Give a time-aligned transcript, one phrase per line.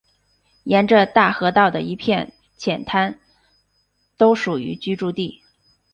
[0.63, 3.19] 沿着大河道的一片浅滩
[4.17, 5.43] 都属于居住地。